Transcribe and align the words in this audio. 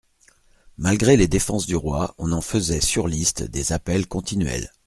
Malgré 0.79 1.15
les 1.15 1.27
défenses 1.27 1.67
du 1.67 1.75
roi, 1.75 2.15
on 2.17 2.31
en 2.31 2.41
faisait, 2.41 2.81
sur 2.81 3.07
listes, 3.07 3.43
des 3.43 3.71
appels 3.71 4.07
continuels. 4.07 4.71